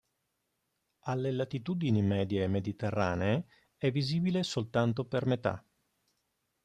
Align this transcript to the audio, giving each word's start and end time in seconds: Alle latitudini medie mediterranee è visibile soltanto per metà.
Alle 1.01 1.29
latitudini 1.31 2.01
medie 2.01 2.47
mediterranee 2.47 3.45
è 3.77 3.91
visibile 3.91 4.41
soltanto 4.41 5.05
per 5.05 5.27
metà. 5.27 5.63